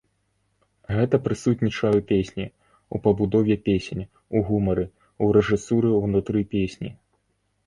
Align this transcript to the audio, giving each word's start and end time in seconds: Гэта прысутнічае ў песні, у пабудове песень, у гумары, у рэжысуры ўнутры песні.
Гэта 0.99 1.15
прысутнічае 1.25 1.91
ў 1.97 2.01
песні, 2.11 2.45
у 2.95 3.01
пабудове 3.03 3.57
песень, 3.69 4.03
у 4.41 4.43
гумары, 4.49 4.85
у 5.27 5.29
рэжысуры 5.39 5.89
ўнутры 6.05 6.39
песні. 6.57 6.89